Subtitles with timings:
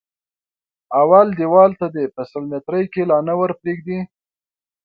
[1.01, 3.99] اول دېوال ته دې په سل ميتري کې لا نه ور پرېږدي.